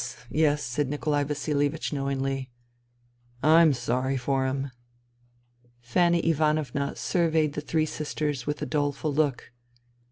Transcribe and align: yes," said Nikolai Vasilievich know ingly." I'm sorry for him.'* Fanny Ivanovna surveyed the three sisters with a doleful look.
yes," 0.31 0.63
said 0.63 0.89
Nikolai 0.89 1.23
Vasilievich 1.23 1.93
know 1.93 2.05
ingly." 2.05 2.47
I'm 3.55 3.71
sorry 3.71 4.17
for 4.17 4.47
him.'* 4.47 4.71
Fanny 5.79 6.21
Ivanovna 6.27 6.95
surveyed 6.95 7.53
the 7.53 7.61
three 7.61 7.85
sisters 7.85 8.47
with 8.47 8.63
a 8.63 8.65
doleful 8.65 9.13
look. 9.13 9.51